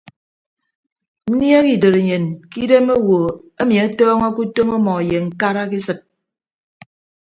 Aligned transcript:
Nniehe 1.31 1.59
idotenyen 1.75 2.25
ke 2.49 2.57
idem 2.65 2.87
owo 2.97 3.19
emi 3.61 3.75
atọọñọke 3.85 4.39
utom 4.45 4.69
ọmọ 4.77 4.93
ye 5.09 5.17
ñkara 5.27 5.63
ke 5.69 5.77
esịt. 5.81 5.99